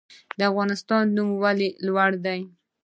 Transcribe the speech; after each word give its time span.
د 0.37 0.39
افغانستان 0.51 1.03
نوم 1.15 1.29
ولې 1.43 1.69
لوړ 1.85 2.11
دی؟ 2.25 2.39